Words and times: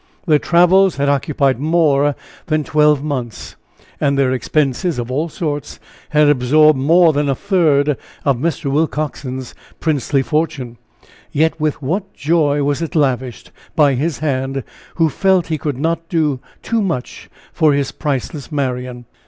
Their 0.25 0.39
travels 0.39 0.95
had 0.95 1.09
occupied 1.09 1.59
more 1.59 2.15
than 2.47 2.63
twelve 2.63 3.03
months. 3.03 3.55
And 3.99 4.17
their 4.17 4.31
expenses, 4.31 4.97
of 4.97 5.11
all 5.11 5.29
sorts, 5.29 5.79
had 6.09 6.27
absorbed 6.27 6.79
more 6.79 7.13
than 7.13 7.29
a 7.29 7.35
third 7.35 7.97
of 8.25 8.37
Mr. 8.39 8.71
Willcoxen's 8.71 9.53
princely 9.79 10.23
fortune 10.23 10.79
yet 11.31 11.59
with 11.61 11.83
what 11.83 12.15
joy 12.15 12.63
was 12.63 12.81
it 12.81 12.95
lavished 12.95 13.51
by 13.75 13.93
his 13.93 14.17
hand, 14.17 14.63
who 14.95 15.07
felt 15.07 15.45
he 15.49 15.59
could 15.59 15.77
not 15.77 16.09
do 16.09 16.39
too 16.63 16.81
much 16.81 17.29
for 17.53 17.71
his 17.71 17.91
priceless 17.91 18.51
Marian. 18.51 19.05